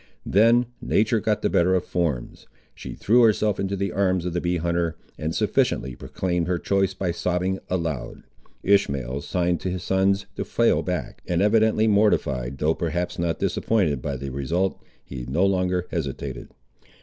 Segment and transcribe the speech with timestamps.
[0.25, 2.47] Then nature got the better of forms.
[2.73, 6.95] She threw herself into the arms of the bee hunter, and sufficiently proclaimed her choice
[6.95, 8.23] by sobbing aloud.
[8.63, 14.01] Ishmael signed to his sons to fall back, and evidently mortified, though perhaps not disappointed
[14.01, 16.47] by the result, he no longer hesitated.